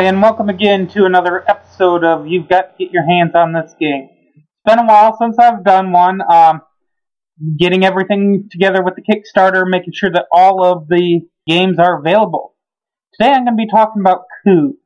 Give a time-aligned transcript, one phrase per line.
[0.00, 3.74] And welcome again to another episode of You've Got to Get Your Hands on This
[3.80, 4.08] Game.
[4.36, 6.20] It's been a while since I've done one.
[6.22, 6.60] Um,
[7.58, 12.54] getting everything together with the Kickstarter, making sure that all of the games are available.
[13.14, 14.76] Today I'm going to be talking about Coup.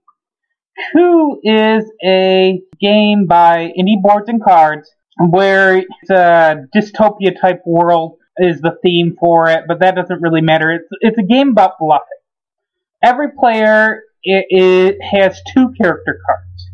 [0.95, 8.16] Coup is a game by Indie Boards and Cards where it's a dystopia type world
[8.38, 10.70] is the theme for it, but that doesn't really matter.
[10.70, 12.06] It's, it's a game about bluffing.
[13.02, 16.71] Every player it, it has two character cards.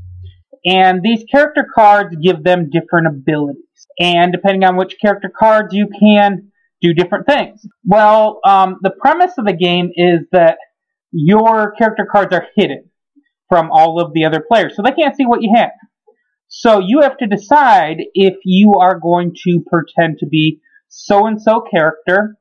[0.65, 3.63] And these character cards give them different abilities.
[3.99, 7.67] And depending on which character cards, you can do different things.
[7.85, 10.59] Well, um, the premise of the game is that
[11.11, 12.91] your character cards are hidden
[13.49, 15.71] from all of the other players, so they can't see what you have.
[16.49, 21.41] So you have to decide if you are going to pretend to be so and
[21.41, 22.37] so character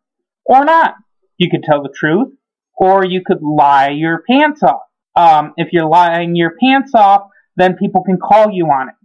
[0.46, 0.96] or not.
[1.38, 2.34] You could tell the truth,
[2.78, 4.82] or you could lie your pants off.
[5.18, 7.24] Um, if you're lying your pants off,
[7.56, 8.96] then people can call you on it.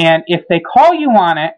[0.00, 1.52] And if they call you on it,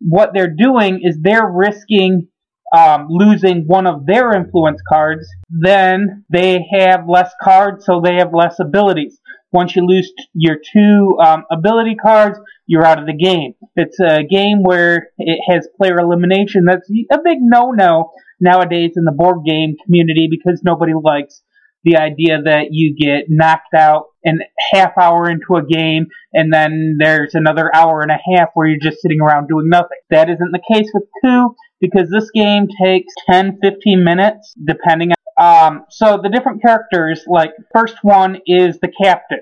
[0.00, 2.28] what they're doing is they're risking
[2.74, 8.34] um, losing one of their influence cards, then they have less cards, so they have
[8.34, 9.20] less abilities.
[9.52, 13.54] Once you lose t- your two um, ability cards, you're out of the game.
[13.76, 16.64] It's a game where it has player elimination.
[16.64, 21.42] That's a big no-no nowadays in the board game community because nobody likes
[21.84, 24.40] the idea that you get knocked out an
[24.72, 28.78] half hour into a game and then there's another hour and a half where you're
[28.80, 29.98] just sitting around doing nothing.
[30.10, 35.14] That isn't the case with Coup because this game takes 10, 15 minutes depending on
[35.36, 39.40] um, so the different characters, like first one is the captain.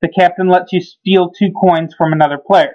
[0.00, 2.72] The captain lets you steal two coins from another player.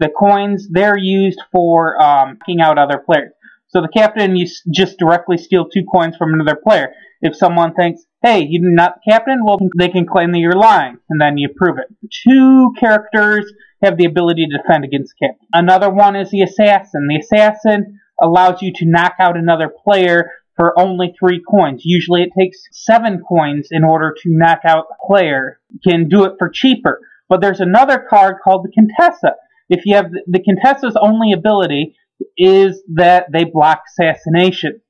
[0.00, 3.32] The coins they're used for um, knocking out other players.
[3.74, 6.92] So the captain, you just directly steal two coins from another player.
[7.20, 10.98] If someone thinks, hey, you're not the captain, well, they can claim that you're lying,
[11.10, 11.92] and then you prove it.
[12.24, 13.52] Two characters
[13.82, 15.48] have the ability to defend against the captain.
[15.52, 17.08] Another one is the assassin.
[17.08, 21.82] The assassin allows you to knock out another player for only three coins.
[21.84, 25.58] Usually it takes seven coins in order to knock out a player.
[25.70, 27.00] You can do it for cheaper.
[27.28, 29.34] But there's another card called the Contessa.
[29.68, 31.96] If you have the, the Contessa's only ability
[32.36, 34.80] is that they block assassination.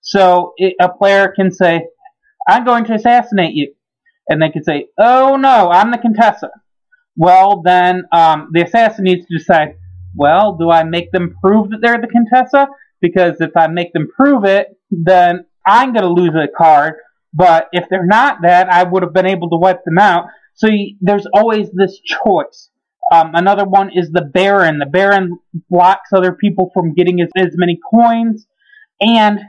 [0.00, 1.82] So it, a player can say,
[2.48, 3.74] I'm going to assassinate you.
[4.28, 6.50] And they can say, oh no, I'm the Contessa.
[7.16, 9.76] Well, then um, the assassin needs to decide,
[10.14, 12.68] well, do I make them prove that they're the Contessa?
[13.00, 16.94] Because if I make them prove it, then I'm going to lose a card.
[17.34, 20.26] But if they're not that, I would have been able to wipe them out.
[20.54, 22.70] So you, there's always this choice.
[23.10, 24.78] Um, another one is the Baron.
[24.78, 28.46] The Baron blocks other people from getting as, as many coins,
[29.00, 29.40] and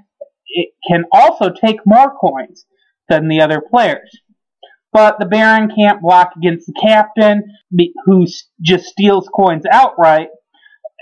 [0.47, 2.66] it can also take more coins
[3.09, 4.09] than the other players.
[4.91, 7.44] But the Baron can't block against the Captain,
[8.06, 8.25] who
[8.62, 10.28] just steals coins outright.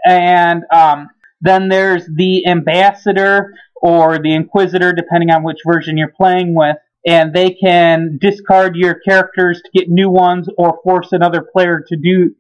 [0.06, 1.10] And um,
[1.42, 6.78] then there's the Ambassador or the Inquisitor, depending on which version you're playing with.
[7.06, 11.98] And they can discard your characters to get new ones or force another player to
[11.98, 12.36] do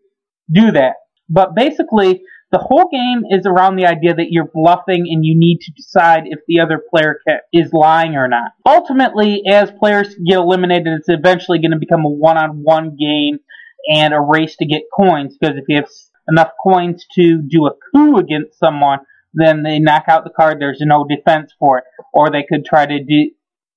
[0.52, 0.94] do that.
[1.30, 2.22] But basically,
[2.52, 6.24] the whole game is around the idea that you're bluffing and you need to decide
[6.26, 7.22] if the other player
[7.54, 8.52] is lying or not.
[8.66, 13.40] Ultimately, as players get eliminated, it's eventually going to become a one-on-one game
[13.88, 15.90] and a race to get coins because if you have
[16.28, 19.00] enough coins to do a coup against someone,
[19.34, 20.60] then they knock out the card.
[20.60, 23.32] There's no defense for it, or they could try to do,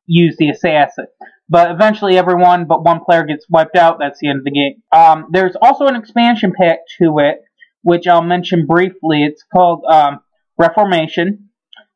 [0.06, 1.06] use the assassin.
[1.48, 3.98] But eventually, everyone but one player gets wiped out.
[3.98, 4.82] That's the end of the game.
[4.92, 7.40] Um, there's also an expansion pack to it
[7.84, 9.22] which I'll mention briefly.
[9.24, 10.20] It's called um,
[10.58, 11.50] Reformation.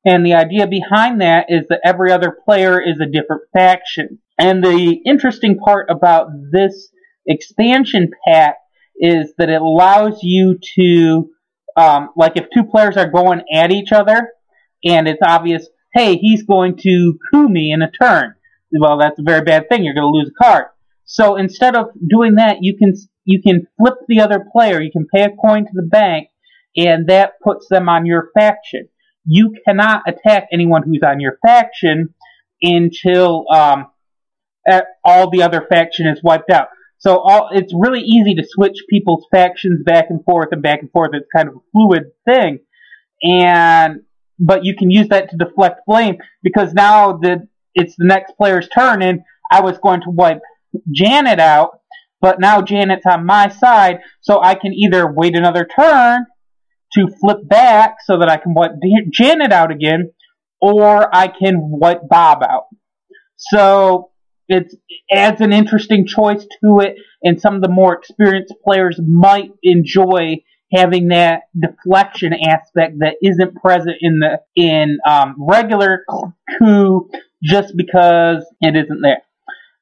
[0.04, 4.18] And the idea behind that is that every other player is a different faction.
[4.38, 6.90] And the interesting part about this
[7.26, 8.56] expansion pack
[9.00, 11.30] is that it allows you to,
[11.76, 14.28] um, like if two players are going at each other,
[14.84, 18.34] and it's obvious, hey, he's going to coup me in a turn.
[18.72, 19.84] Well, that's a very bad thing.
[19.84, 20.66] You're going to lose a card.
[21.04, 22.94] So instead of doing that, you can
[23.24, 24.80] you can flip the other player.
[24.80, 26.28] You can pay a coin to the bank,
[26.76, 28.88] and that puts them on your faction.
[29.24, 32.14] You cannot attack anyone who's on your faction
[32.62, 33.86] until um,
[35.04, 36.68] all the other faction is wiped out.
[36.98, 40.90] So all, it's really easy to switch people's factions back and forth and back and
[40.90, 41.10] forth.
[41.14, 42.58] It's kind of a fluid thing,
[43.22, 44.00] and
[44.38, 47.48] but you can use that to deflect blame because now the
[47.78, 49.20] it's the next player's turn, and
[49.50, 50.40] I was going to wipe
[50.92, 51.80] Janet out,
[52.20, 56.26] but now Janet's on my side, so I can either wait another turn
[56.94, 58.72] to flip back so that I can wipe
[59.10, 60.12] Janet out again,
[60.60, 62.64] or I can wipe Bob out.
[63.36, 64.10] So
[64.48, 64.74] it
[65.12, 70.38] adds an interesting choice to it, and some of the more experienced players might enjoy
[70.72, 76.04] having that deflection aspect that isn't present in the in um, regular
[76.58, 77.08] coup
[77.42, 79.22] just because it isn't there.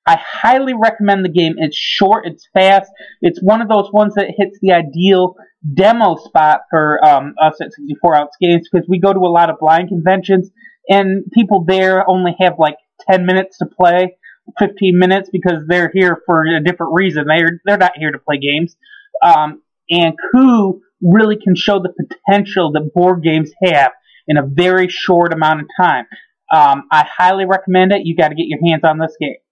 [0.07, 1.55] I highly recommend the game.
[1.59, 2.91] It's short, it's fast.
[3.23, 5.35] It's one of those ones that hits the ideal
[5.75, 9.51] demo spot for um, us at 64 ounce games because we go to a lot
[9.51, 10.51] of blind conventions
[10.89, 12.77] and people there only have like
[13.11, 14.17] 10 minutes to play,
[14.59, 17.25] 15 minutes because they're here for a different reason.
[17.27, 18.77] They're they're not here to play games.
[19.23, 23.93] Um, and Coup really can show the potential that board games have
[24.29, 26.07] in a very short amount of time.
[26.53, 28.07] Um, I highly recommend it.
[28.07, 29.37] You got to get your hands on this game.